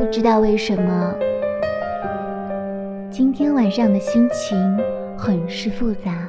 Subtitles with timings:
[0.00, 1.14] 不知道为什么
[3.10, 4.58] 今天晚上的心情
[5.14, 6.26] 很是复杂，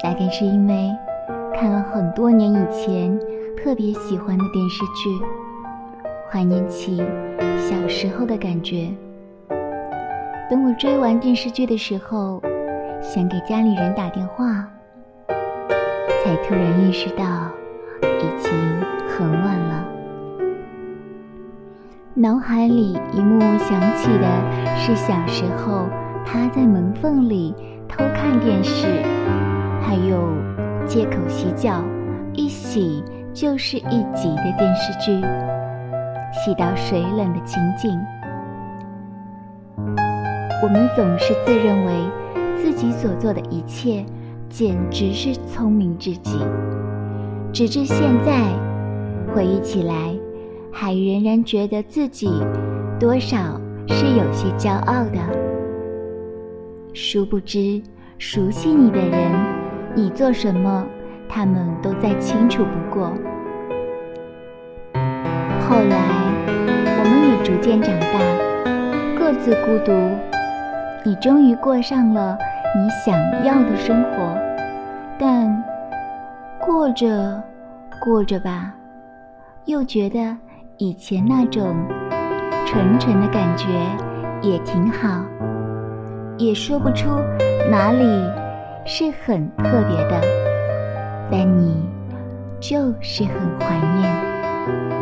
[0.00, 0.90] 大概是因为
[1.52, 3.18] 看了很多年以前
[3.56, 5.10] 特别喜欢的电视剧，
[6.30, 7.02] 怀念起
[7.58, 8.88] 小时候的感觉。
[10.48, 12.40] 等我追完电视剧的时候，
[13.02, 14.64] 想给家里人打电话，
[15.26, 17.24] 才突然意识到
[22.14, 25.86] 脑海里一幕幕想起的是小时候
[26.26, 27.54] 趴在门缝里
[27.88, 28.84] 偷看电视，
[29.80, 30.34] 还有
[30.84, 31.84] 借口洗脚，
[32.32, 35.24] 一洗就是一集的电视剧，
[36.32, 37.96] 洗到水冷的情景。
[40.64, 41.92] 我们总是自认为
[42.56, 44.04] 自己所做的一切
[44.48, 46.40] 简直是聪明至极，
[47.52, 48.48] 直至现在
[49.32, 50.12] 回忆起来，
[50.72, 52.30] 还仍然觉得自己
[52.98, 55.18] 多少是有些骄傲的。
[56.92, 57.82] 殊不知，
[58.18, 59.32] 熟悉你的人，
[59.94, 60.86] 你做什么，
[61.28, 63.12] 他们都再清楚不过。
[65.68, 65.98] 后来，
[66.46, 68.18] 我们也逐渐长大，
[69.18, 69.92] 各自孤独。
[71.04, 72.36] 你终于过上了
[72.76, 74.36] 你想要的生活，
[75.18, 75.64] 但
[76.58, 77.42] 过着
[78.04, 78.74] 过着吧，
[79.64, 80.36] 又觉得
[80.82, 81.76] 以前那种
[82.64, 83.66] 纯纯的感觉
[84.40, 85.22] 也挺好，
[86.38, 87.06] 也说不出
[87.70, 88.02] 哪里
[88.86, 90.22] 是很特别的，
[91.30, 91.86] 但你
[92.58, 94.99] 就是很怀念。